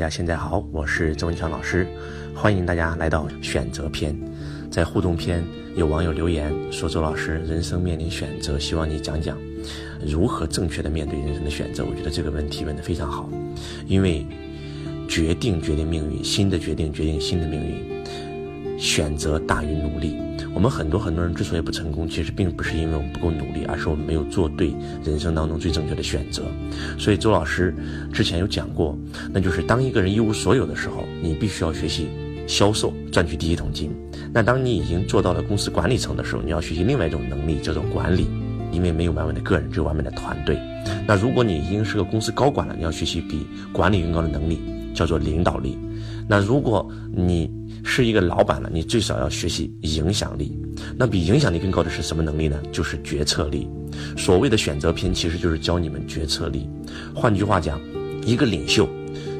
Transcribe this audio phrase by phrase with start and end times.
[0.00, 1.86] 大家现在好，我是周文强老师，
[2.34, 4.18] 欢迎大家来到选择篇。
[4.70, 5.44] 在互动篇，
[5.76, 9.36] 有网友留言说：“周老师，人生面临选择，希望你讲讲
[10.02, 13.28] 如何正确的面对人生的选择。”我觉得这个问题问得非常好，
[13.86, 14.26] 因为
[15.06, 20.16] 决定决定命运，新的决定决定新的命运，选择大于努力。
[20.54, 24.74] 我们很多很多人之所以不成功，其实并不是因为我们不够努力，而是我们没有做对
[25.04, 26.42] 人生当中最正确的选择。
[26.98, 27.74] 所以周老师
[28.12, 28.98] 之前有讲过，
[29.32, 32.08] 那就是当一个人一无所有的时候，你必须要学习
[32.46, 33.90] 销售，赚取第一桶金。
[34.32, 38.26] 那当你已经做到了公司管理层的时候，你要学习另外一种能力，叫做管理。
[38.72, 40.56] 因为没有完美的个人，只有完美的团队。
[41.04, 44.60] 那如果你已经是个公司高管了，你要学习比管理更高的能力，
[44.94, 45.76] 叫做领导力。
[46.30, 47.50] 那如果你
[47.82, 50.56] 是一个老板了，你最少要学习影响力。
[50.96, 52.56] 那比影响力更高的是什么能力呢？
[52.70, 53.68] 就是决策力。
[54.16, 56.68] 所谓的选择篇，其实就是教你们决策力。
[57.12, 57.80] 换句话讲，
[58.24, 58.88] 一个领袖，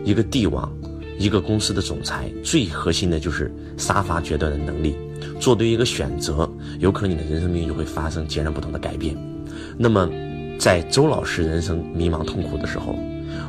[0.05, 0.69] 一个帝王，
[1.17, 4.97] 一个公司的总裁，最核心的就是杀伐决断的能力。
[5.39, 9.17] 做对一个选择，有可能你的人生命运就会发生截然不同的改变。
[9.79, 10.11] 那么，
[10.59, 12.99] 在周老师人生迷茫痛苦的时候。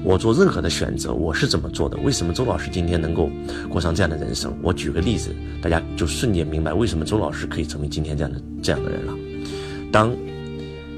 [0.04, 1.96] 我做任何的选择，我是怎么做的？
[1.98, 3.30] 为什么周老师今天能够
[3.70, 4.52] 过上这样的人生？
[4.64, 5.30] 我举个例子，
[5.62, 9.14] 大家就瞬间明白为什么周老师可以成为今天这样的这样的人了。
[9.92, 10.12] 当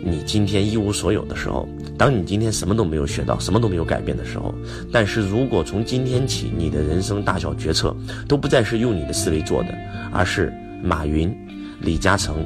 [0.02, 4.56] 你今天一无所有的时候，当你今天什么都没有学到，什么都没有改变的时候，
[4.92, 7.94] 但是如果从今天起，你的人生大小决策
[8.26, 9.76] 都不再是用你的思维做的，
[10.14, 11.36] 而是马云、
[11.81, 12.38] 李嘉诚、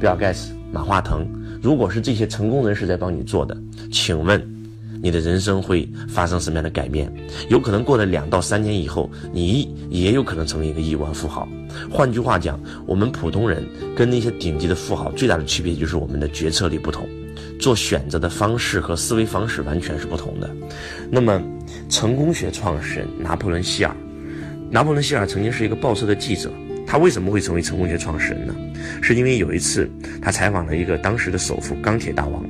[0.00, 1.26] 比尔盖茨、马化腾，
[1.62, 3.54] 如果是这些成功人士在帮你做的，
[3.92, 4.57] 请问？
[5.00, 7.12] 你的人生会发生什么样的改变？
[7.48, 11.48] 有可能过了两到三年以后，你也有可能成为一个亿万富豪。
[11.90, 13.64] 换句话讲，我们普通人
[13.96, 17.08] 跟那些顶级的富豪最大的区别就是我们的决策力不同，
[17.60, 20.50] 做选择的方式和思维方式完全是不同的。
[21.10, 21.40] 那么，
[21.88, 23.94] 成功学创始人拿破仑希尔，
[24.70, 26.50] 拿破仑希尔曾经是一个报社的记者，
[26.86, 28.54] 他为什么会成为成功学创始人呢？
[29.00, 29.88] 是因为有一次
[30.20, 32.42] 他采访了一个当时的首富钢铁大王，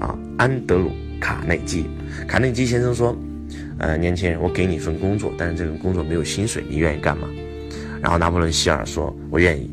[0.00, 0.90] 啊，安德鲁。
[1.24, 1.86] 卡内基，
[2.28, 3.16] 卡内基先生说
[3.80, 7.26] ：“呃，年轻人，我给你一份工作，但是这个工作没有薪水，你愿意干吗？”
[8.02, 9.70] 然后拿破仑希尔说：“我愿意。”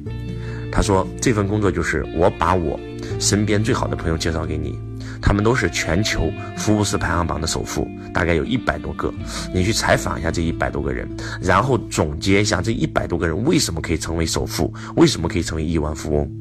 [0.71, 2.79] 他说：“这份工作就是我把我
[3.19, 4.79] 身边最好的朋友介绍给你，
[5.21, 9.13] 他们都是全球福布斯排行榜的首富，大概有一百多个。
[9.53, 11.05] 你去采访一下这一百多个人，
[11.41, 16.31] 然后总结一下这一百多个人为什么可以成为首富，为什么可以成为亿万富翁。”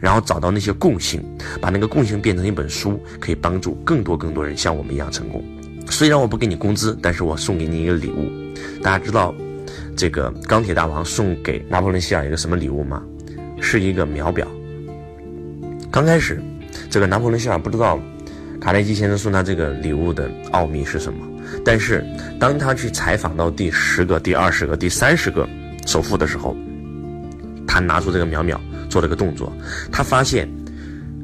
[0.00, 1.22] 然后找到那些共性，
[1.60, 5.44] 把那个共性变成一本书，可以帮助更多更多人像我们一样成功。
[5.90, 8.30] 虽然我不给你工资，但是我送给你一个礼物。
[8.82, 9.34] 大家知道，
[9.96, 13.02] 这个钢铁大王送给拿破仑希尔一个什么礼物吗？
[13.60, 14.46] 是一个秒表。
[15.90, 16.42] 刚开始，
[16.88, 18.00] 这个拿破仑希尔不知道
[18.60, 21.26] 卡内基先生送他这个礼物的奥秘是什么。
[21.64, 22.02] 但是
[22.40, 25.46] 当他去采访到第十个、第二十个、第三十个
[25.86, 26.56] 首富的时候，
[27.72, 28.60] 他拿出这个秒秒。
[28.90, 29.50] 做了个动作，
[29.90, 30.46] 他发现，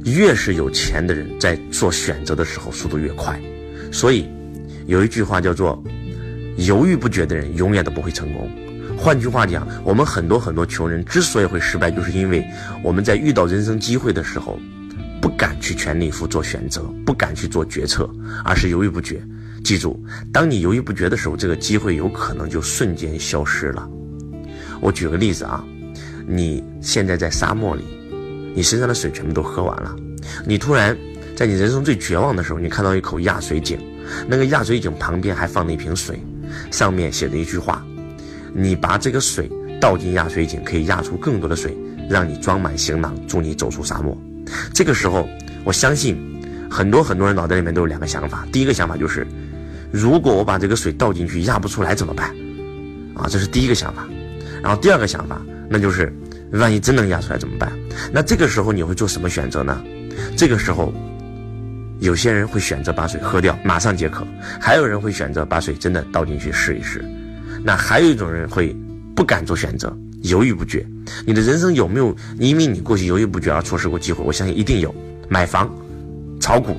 [0.02, 3.38] 越是有钱的人在做选择的时候速度越快，
[3.92, 4.26] 所以
[4.86, 5.84] 有一句话叫做
[6.56, 8.50] “犹豫不决的人永远都不会成功”。
[8.96, 12.42] 换句话讲，我们很多很多穷人之所以会失败，就是因为
[12.82, 14.58] 我们在遇到人生机会的时候，
[15.20, 18.08] 不敢去全力以赴做选择，不敢去做决策，
[18.46, 19.20] 而是犹豫不决。
[19.62, 23.86] 记住，当你犹豫不决的时候，这个机会有可能就瞬间消失了。
[24.80, 25.62] 我举个例子啊。
[26.30, 27.82] 你现在在沙漠里，
[28.54, 29.96] 你身上的水全部都喝完了。
[30.44, 30.94] 你突然
[31.34, 33.78] 在你人生最绝望的时候，你看到一口压水井，
[34.26, 36.22] 那个压水井旁边还放了一瓶水，
[36.70, 37.82] 上面写着一句话：
[38.52, 39.50] 你把这个水
[39.80, 41.74] 倒进压水井，可以压出更多的水，
[42.10, 44.14] 让你装满行囊，助你走出沙漠。
[44.74, 45.26] 这个时候，
[45.64, 46.18] 我相信
[46.70, 48.46] 很多很多人脑袋里面都有两个想法。
[48.52, 49.26] 第一个想法就是，
[49.90, 52.28] 如果我把这个水倒进去压不出来怎么办？
[53.14, 54.06] 啊，这是第一个想法。
[54.62, 55.40] 然后第二个想法。
[55.70, 56.10] 那就是，
[56.52, 57.72] 万一真能压出来怎么办？
[58.12, 59.82] 那这个时候你会做什么选择呢？
[60.36, 60.92] 这个时候，
[62.00, 64.24] 有些人会选择把水喝掉，马上解渴；
[64.60, 67.04] 还有人会选择把水真的倒进去试一试。
[67.62, 68.74] 那还有一种人会
[69.14, 70.86] 不敢做选择，犹豫不决。
[71.26, 74.24] 你的人生有没有因为你过去犹豫不决而错失过机会？
[74.24, 74.94] 我相信一定有。
[75.28, 75.70] 买房、
[76.40, 76.74] 炒股、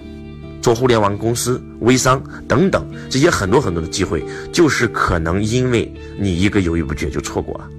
[0.59, 7.69] 做互联网公司、微商等等这些很多很多的机会，就是可能因为你一个犹豫不决就错过了。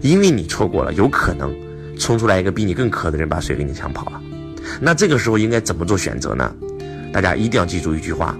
[0.00, 1.54] 因为你错过了，有可能
[1.98, 4.20] 冲出来一个比你更渴的人，把水给你抢跑了。
[4.80, 6.54] 那这个时候应该怎么做选择呢？
[7.12, 8.36] 大家一定要记住一句话：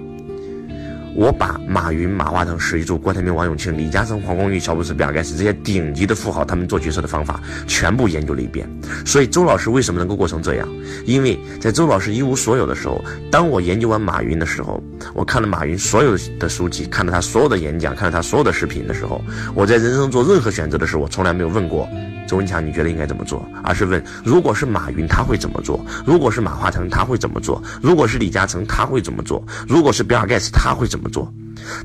[1.14, 8.68] 我把马云、马化腾、史玉柱、郭台铭、王永庆、李嘉诚、黄光裕、乔布斯、比尔盖茨这些顶级的富豪，他们做决策的方法全部研究了一遍。
[9.06, 10.68] 所以周老师为什么能够过成这样？
[11.06, 14.82] 因为在周老师一无所有的时候，当我研究完马云的时候，
[15.14, 19.22] 我看了马云所有的书籍，看了他所有的演讲，看了他所有的视频的时候，
[19.54, 21.88] 我在人生做任何选择的时候，我从来没有问过
[22.26, 25.84] 周文强你觉得应该怎么做，而是问如果是马云他会怎么做？
[26.06, 27.62] 如果是马化腾他会怎么做？
[27.82, 29.44] 如果是李嘉诚他会怎么做？
[29.68, 31.32] 如果是比尔盖茨他会怎么做？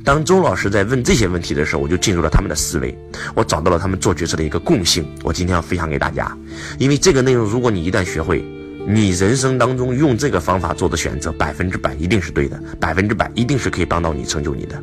[0.03, 2.97] 当周老师在问这些问题的时候，我就进入了他们的思维，
[3.36, 5.06] 我找到了他们做决策的一个共性。
[5.24, 6.36] 我今天要分享给大家，
[6.77, 8.44] 因为这个内容，如果你一旦学会，
[8.88, 14.81] 你人生当中用这个方法做的选择，百分之百一定是对的，百分之百一定是可以帮到你成就你的。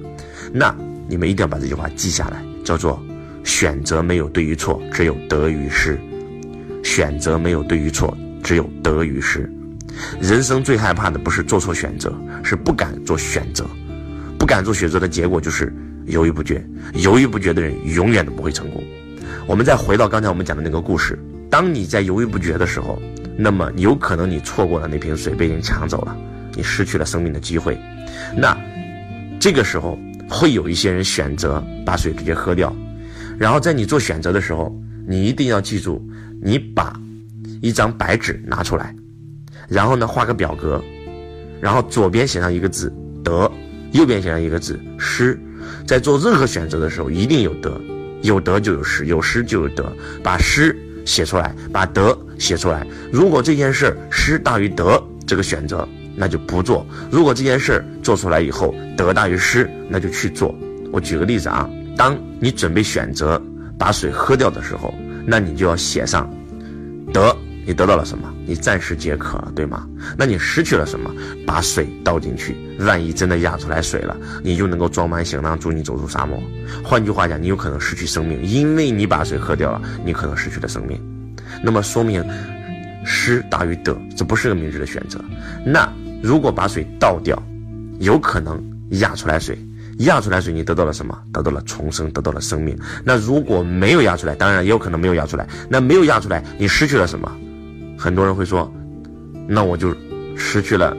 [0.52, 0.74] 那
[1.08, 3.02] 你们一定要把这句话记下来，叫做
[3.46, 5.98] “选择没有对与错，只有得与失”。
[6.84, 9.50] 选择没有对与错，只有得与失。
[10.20, 12.14] 人生最害怕的不是做错选择，
[12.44, 13.64] 是不敢做选择。
[14.38, 15.72] 不敢做选择的结果就是
[16.06, 16.62] 犹豫不决，
[16.94, 18.82] 犹豫不决的人永远都不会成功。
[19.46, 21.18] 我们再回到刚才我们讲的那个故事，
[21.48, 23.00] 当你在犹豫不决的时候，
[23.36, 26.16] 那么有可能你错过了那瓶水被人抢走了，
[26.54, 27.76] 你失去了生命的机会。
[28.36, 28.56] 那
[29.40, 32.74] 这个时候会有一些人选择把水直接喝掉，
[33.38, 34.74] 然后在你做选择的时候，
[35.06, 36.02] 你一定要记住，
[36.42, 36.98] 你把
[37.60, 38.94] 一张白纸拿出来，
[39.68, 40.82] 然后呢画个表格，
[41.60, 42.92] 然后左边写上一个字
[43.22, 43.50] 得。
[43.92, 45.38] 右边写上一个字失，
[45.86, 47.80] 在做任何选择的时候，一定有得，
[48.20, 49.90] 有得就有失，有失就有得。
[50.22, 52.86] 把失写出来，把得写出来。
[53.10, 60.54] 如果这件事失大于得，这个选择那就不做；如果这件事做出来以后得大于失，那就去做。
[60.92, 63.40] 我举个例子啊，当你准备选择
[63.78, 64.94] 把水喝掉的时候，
[65.26, 66.30] 那你就要写上
[67.12, 67.36] 得。
[67.68, 68.32] 你得到了什么？
[68.46, 69.88] 你暂时解渴了，对吗？
[70.16, 71.12] 那你失去了什么？
[71.44, 76.40] 把水倒进去，万一真的压出来水了，你就能够装满行囊，助你走出沙漠。
[76.84, 80.96] 换句话讲，你有可能失去生命，因为你把水喝掉了，你可能失去了生命。
[81.60, 82.24] 那么说明
[83.04, 85.18] 失大于得，这不是个明智的选择。
[85.64, 85.92] 那
[86.22, 87.36] 如果把水倒掉，
[87.98, 89.58] 有可能压出来水，
[89.98, 91.16] 压出来水，你得到了什么？
[91.32, 92.78] 得到了重生，得到了生命。
[93.04, 97.30] 那如果没有压出来，当然也有可能没有压出来，那没有压出来，你失去了什么？
[97.98, 98.70] 很多人会说，
[99.48, 99.94] 那我就
[100.36, 100.96] 失去了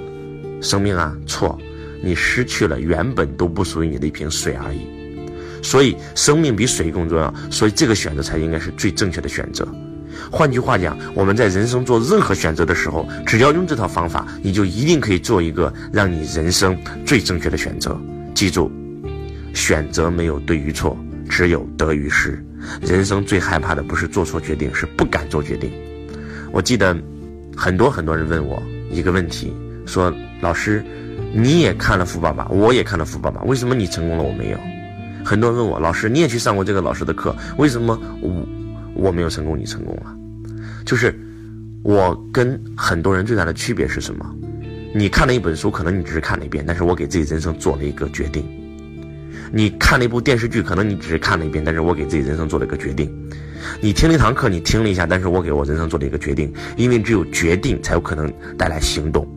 [0.62, 1.16] 生命啊？
[1.28, 1.58] 错，
[2.02, 4.82] 你失去了原本都不属于你的一瓶水而已。
[5.62, 9.68] 所以生命比水更重要，所以这个选择才应该是最正确的选择。
[10.32, 18.00] 换句话讲，我们在人生做任何选择的时候，只要用这套方法，你就一定可以做一个让你人生最正确的选择。
[18.34, 18.72] 记住，
[19.58, 20.96] 选择没有对与错，
[21.28, 22.42] 只有得与失。
[22.80, 25.72] 人生最害怕的不是做错决定，是不敢做决定。
[26.52, 26.96] 我记得，
[27.56, 28.62] 很多很多人问我
[28.92, 29.52] 一个问题，
[29.88, 30.84] 说：“老师，
[31.34, 34.60] 你也看了《富爸爸》，我也看了《富爸爸》，为什么你成功了，我没有？”
[35.26, 38.48] 很多人问我：“老师，你也去上过这个老师的课，为什么我
[38.94, 40.16] 我没有成功，你成功了？”
[40.86, 41.14] 就是
[41.84, 44.24] 我跟很多人最大的区别是什么？
[44.94, 48.44] 你看了一本书，可能你只是看了一遍，但是我给自己人生做了一个决定；
[49.52, 53.12] 你看了一部电视剧，可能你只是看了一遍，但是我给自己人生做了一个决定。
[53.82, 59.28] 你听了一堂课，你听了一下，但是我给我人生做了一个决定，因为只有决定才有可能带来行动。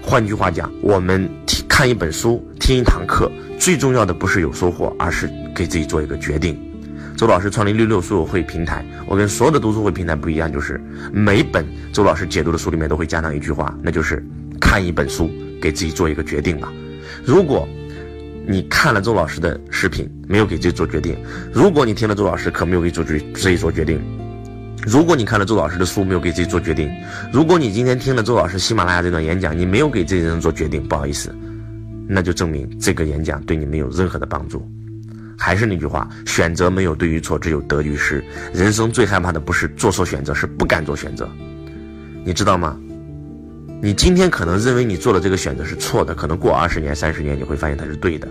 [0.00, 6.58] 换句话讲，我们听看一本书，听一堂课，最重要的不是有收获，而是给自己做一个决定。
[7.16, 10.80] 周老师创立六六书友会平台，我跟所有的读书会平台不一样，就是
[11.12, 14.22] 每本周老师解读的书里面都会加上一句话，那就是
[14.60, 16.72] 看一本书，给自己做一个决定吧。
[17.24, 17.66] 如果
[18.48, 21.16] 你看了周老师的视频，没有给自己做决定；
[21.52, 23.98] 如果你听了周老师课，没有给自己自己做决定；
[24.86, 26.88] 如果你看了周老师的书，没有给自己做决定；
[27.32, 31.34] 如果你今天听了周老师喜马拉雅这段演讲，你没有给这些人做决定，不好意思，
[32.08, 34.64] 那就证明这个演讲对你没有任何的帮助。
[35.36, 38.24] 还是那句话，选择没有对与错，只有得与失。
[38.54, 41.28] 人生最害怕的不是做错选择，是不敢做选择。
[42.24, 42.78] 你知道吗？
[43.82, 48.26] 你今天可能认为你做的这个选择是错的，可能过二十年、三十年，你会发现它是对的。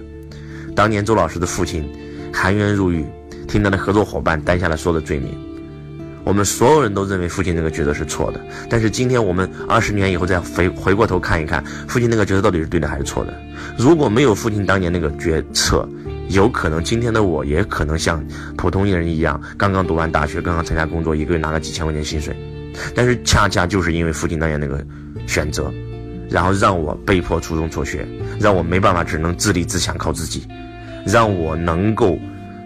[0.75, 1.87] 当年周老师的父亲
[2.33, 3.05] 含冤入狱，
[3.47, 5.29] 听他的合作伙伴担下了所有的罪名。
[6.23, 13.33] 我们所有人都认为父亲那个抉择是错的，但是今天我们二十年以后再回回过头看一看，父亲那个抉择到底是对的还是错的？
[13.77, 15.87] 如果没有父亲当年那个决策，
[16.29, 18.25] 有可能今天的我也可能像
[18.57, 22.35] 普通人一样，刚刚读完大学，刚刚参加工作，一个月拿了几千块钱薪水。
[22.95, 24.83] 但是恰恰就是因为父亲当年那个。
[25.27, 25.73] 选择，
[26.29, 28.07] 然后让我被迫初中辍学，
[28.39, 30.47] 让我没办法，只能自立自强，靠自己，
[31.05, 32.17] 让我能够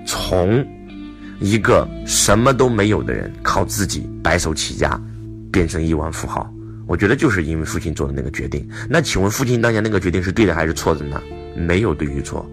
[0.05, 0.65] 从
[1.39, 4.99] 一个什么都没有的人，靠自己白手起家，
[5.51, 6.51] 变成亿万富豪。
[6.87, 8.67] 我觉得就是因为父亲做的那个决定。
[8.89, 11.21] 那请问父亲当年那个决定是对的还是错的呢？
[11.55, 12.49] 没有对与错，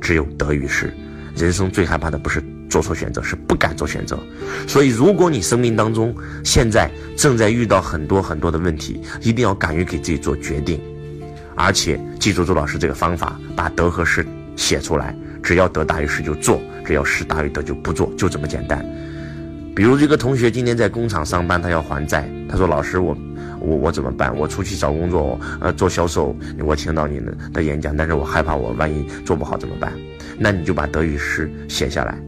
[0.00, 0.92] 只有得与失。
[1.36, 4.18] 人生最害怕的不是做错选择，是不敢做选择。
[4.66, 10.80] 所以，如果你生命当中现在正在遇到很多很多的问题，一定要敢于给自己做决定，
[11.56, 14.24] 而且记住周老师这个方法，把得和失
[14.56, 15.14] 写出来。
[15.42, 18.84] 只要得大于失就做，只要失大于得就不做，就这么简单。
[19.74, 23.16] 比如这个同学今天在工厂上班，他要还债，他说：“老师，我
[23.58, 24.36] 我我怎么办？
[24.36, 29.92] 我出去找工作，呃，做销售，我听到你的的演讲，但是我害怕我万一做不好怎么办？”
[30.38, 32.18] 那你就把得与失写下来。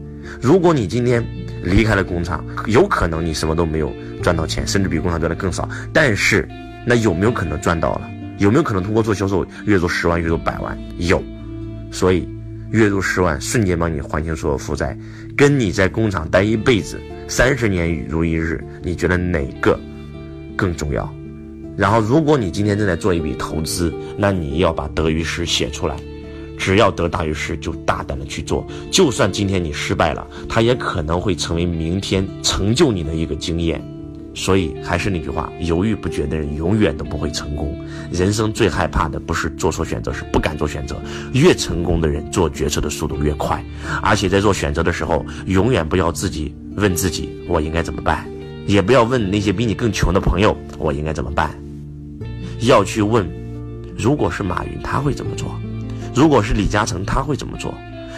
[0.41, 1.25] 如果你今天
[1.63, 5.67] 离开了工厂，有可能你什么都没有赚到钱，甚至比工厂赚的更少。
[5.91, 6.47] 但是，
[6.85, 8.09] 那有没有可能赚到了？
[8.39, 10.77] 有没有可能通过做销售月入十万、月入百万？
[10.97, 11.23] 有。
[11.91, 12.27] 所以，
[12.71, 14.97] 月入十万瞬间帮你还清所有负债，
[15.37, 19.79] 跟你在工厂待一辈子、三十年如一日，你觉得哪个
[20.55, 21.07] 更重要？
[21.77, 25.95] 然后，如果你今天正在做一笔投资，那你要把得与失写出来。
[26.63, 28.65] 只要得大于失，就大胆的去做。
[28.89, 33.83] 就算今天你失败了，它也可能会成为明天成就你的一个经验。
[34.33, 37.77] 所以还是那句话，犹豫不决的人永远都不会成功。
[38.13, 40.95] 人生最害怕的不是做错选择，是不敢做选择。
[41.33, 43.61] 越成功的人做决策的速度越快，
[44.01, 48.25] 而且在做选择的时候，永远不要自己问自己我应该怎么办，
[48.65, 51.53] 也不要问那些比你更穷的朋友我应该怎么办，
[52.61, 53.29] 要去问，
[53.97, 55.53] 如果是马云他会怎么做？
[56.15, 57.73] 如果是李嘉诚，他会怎么做？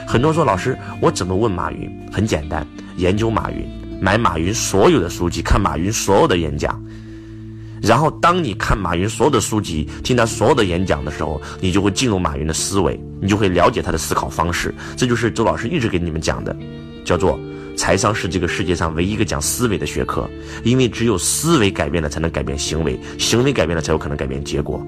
[0.07, 1.89] 很多人说，老师，我怎么问马云？
[2.11, 2.65] 很简单，
[2.97, 3.65] 研究马云，
[4.01, 6.79] 买马云所有的书籍，看马云所有的演讲。
[7.81, 14.73] 然后，当你看马云所有的书籍，听他所有的演讲的时候，你就会进入马云的思维，你就会了解他的思考方式。
[14.97, 16.55] 这就是周老师一直给你们讲的，
[17.03, 17.39] 叫做
[17.77, 20.29] 财商是这个世界上唯一一个讲思维的学科。
[20.63, 24.85] 因为只有思维改变了，才能改变行为；行为改变了，才有可能改变结果。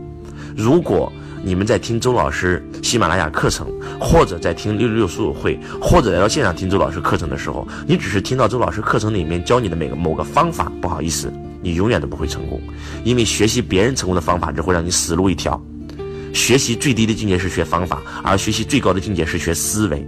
[0.57, 3.67] 如果你们在听周老师喜马拉雅课程，
[4.01, 12.59] 或者在听六六六书友会，或者来到现场听周老师课程的时候，你只是听到周老师课程里面教你的每个某个方法，不好意思，你永远都不会成功，
[13.03, 15.63] 因为学习别人成功的方法只会让你死路一条。
[16.33, 20.03] 学习最低的境界是学方法，而学习最高的境界是学思维。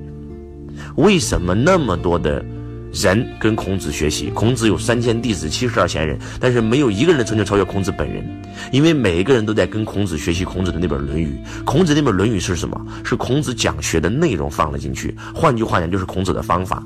[0.95, 2.43] 为什么那么多的？
[2.91, 8.23] 人跟孔子学习，孔子有三千弟子，七十二贤人，但是没有一个人的成就超越孔子本人，
[8.71, 11.39] 因为每一个人都在跟孔子学习孔子的那本《论语》。
[11.65, 12.79] 孔子那本《论语》是什么？
[13.03, 15.15] 是孔子讲学的内容放了进去。
[15.33, 16.83] 换句话讲，就是孔子的方法。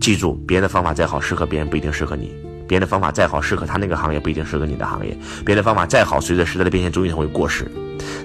[0.00, 2.28] 记住，别人的方法再好，适合别人不一定适合你；
[2.66, 5.12] 别人的方法再好，适合他那个行业不一定适合你的行业；
[5.44, 7.70] 别人的方法再好，随着时代的变迁，终究会过时。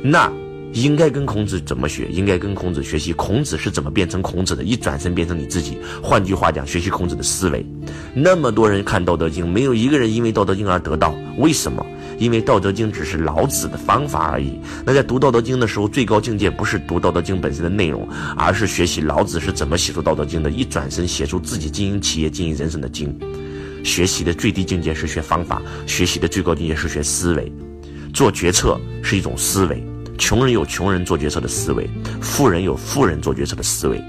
[0.02, 0.32] 那。
[0.74, 2.08] 应该跟孔子怎么学？
[2.10, 3.12] 应该跟孔子学习。
[3.14, 4.64] 孔子是怎么变成孔子的？
[4.64, 5.78] 一转身变成你自己。
[6.02, 7.66] 换句话讲，学习孔子的思维。
[8.14, 11.14] 那么多人看《道德经》，没有一个人因为《道德经》而得道。
[11.38, 11.86] 为什么？
[12.18, 14.60] 因为《道德经》只是老子的方法而已。
[14.86, 20.50] 那在读《道德经》的时候，最高境界不是读《道德经》本身的内容，而是学习老子是怎么写出《道德经》的。
[20.52, 23.14] 一转身写出自己经营企业、经营人生的经。
[23.84, 27.52] 学习的最低境界是学方法，学习的最高境界是学思维。
[28.14, 29.84] 做决策是一种思维。
[30.22, 31.90] 穷人有穷人做决策的思维，
[32.22, 34.00] 富人有富人做决策的思维。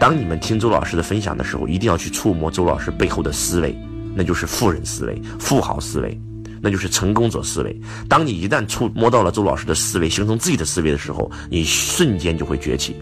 [0.00, 3.78] 当你们听周老师的分享的时候，一定要去触摸周老师背后的思维，
[4.16, 6.18] 那就是富人思维、富豪思维，
[6.62, 7.78] 那就是成功者思维。
[8.08, 12.96] 当你一旦触摸到了周老师的思维，形成自己的思维的时候，你瞬间就会崛起。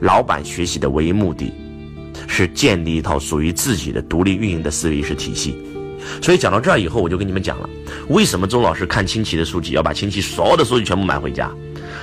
[0.00, 1.50] 老板学习的唯一目的，
[2.28, 5.56] 是建立一套属于自己的独立运营的思维意识体系。
[6.20, 7.68] 所以讲到这儿以后，我就跟你们讲了，
[8.08, 11.50] 为什么周老师看亲戚的书籍要把亲戚所有的书籍全部买回家。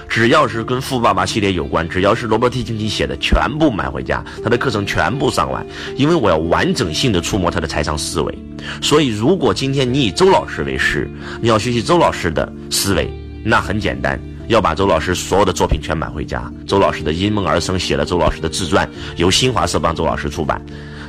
[0.08, 5.66] 只要是跟富爸爸系列有关，只要是罗伯特清崎写的，全部买回家，他的课程全部上完，
[5.96, 8.40] 因为我要完整性的触摸他的财商思维。
[8.82, 11.10] 所以，如果今天你以周老师为师，
[11.42, 13.12] 你要学习周老师的思维，
[13.44, 16.52] 那很简单，要把周老师所有的作品全买回家。
[16.66, 20.62] 周老师的因梦而生写了周老师的自传，由新华社帮周老师出版。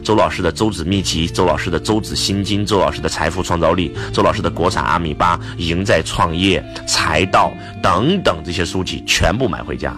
[0.08, 9.94] 周老师的周子秘籍，周老师的周子心经，周老师的财富创造力，周老师的国产阿米巴，赢在创业，财道等等这些书籍全部买回家，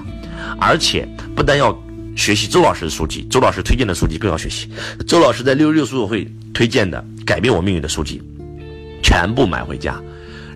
[0.61, 1.73] 而且不但要
[2.17, 4.69] 学习周老师的书籍，周老师推荐的书籍更要学习。
[5.07, 8.21] 周老师在六六六书友会推荐的改变我命运的书籍，
[9.05, 9.95] 全部买回家。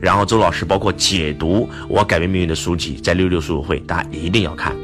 [0.00, 4.74] 然后周老师包括解读我改变命运的书籍，在六六书友会大家一定要看。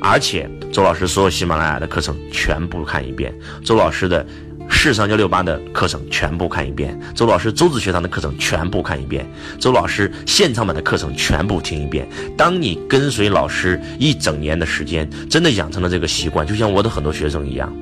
[0.00, 3.34] 而且周老师所有喜马拉雅的课程全部看一遍，
[3.64, 4.24] 周老师的
[4.68, 9.24] 市商交六八的课程全部看一遍，周老师周子学堂的课程全部看一遍，
[9.58, 12.08] 周老师现场版的课程全部听一遍。
[12.36, 17.72] 当你跟随老师一整年的时间，真的养成了这个习惯，就像我的很多学生一样，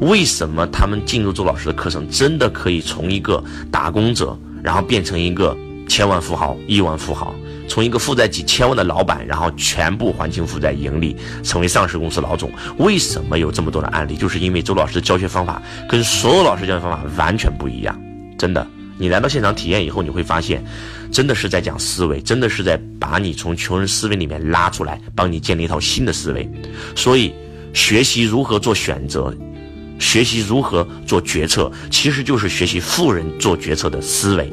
[0.00, 7.34] 为什么他们进入周老师的课程，真的可以从一个打工者，然后变成一个千万富豪、亿万富豪？
[7.70, 12.50] 从一个负债几千万的老板，然后全部还清负债盈利，成为上市公司老总。
[12.78, 14.16] 为什么有这么多的案例？
[14.16, 17.96] 就是因为周老师的教学方法跟所有老师教学方法完全不一样。
[18.36, 18.66] 真的，
[18.98, 20.64] 你来到现场体验以后，你会发现，
[21.12, 26.50] 真的是在讲思维，真的是在把你从穷人思维里面拉出来，帮你建立一套新的思维。
[26.96, 27.32] 所以，
[27.72, 29.32] 学习如何做选择，
[30.00, 34.52] 学习如何做决策，其实就是学习富人做决策的思维。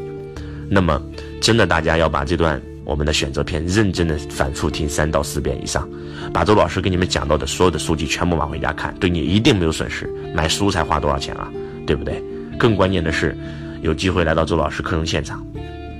[0.69, 1.01] 那么，
[1.41, 5.85] 真的，大家要把这段我们的选择篇认真的反复听三到四遍以上，
[6.33, 10.09] 把周老师给你们讲到的所有的书籍全部买回家看，对你一定没有损失。
[10.33, 11.51] 买书才花多少钱啊？
[11.85, 12.23] 对不对？
[12.57, 13.37] 更关键的是，
[13.81, 15.45] 有机会来到周老师课程现场，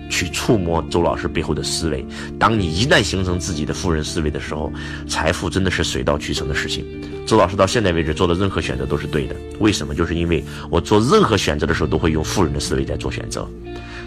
[0.10, 2.06] 去触摸周老师背后的思维。
[2.40, 4.72] 当你一旦形成自己的富人思维的时候，
[5.10, 6.86] 财富真的是水到渠成的事情。
[7.26, 9.94] 周老师到现在为止做的任何选择都是对的，为什么？
[9.94, 13.46] 就是因为我做任何选择的时候都会用富人的思维在做选择。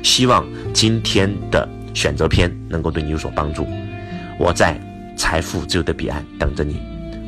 [0.03, 3.67] 希望今天的选择篇能够对你有所帮助。
[4.39, 4.79] 我在
[5.17, 6.81] 财富自由的彼岸等着你，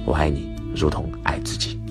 [0.07, 1.82] 我爱你，如同爱自己。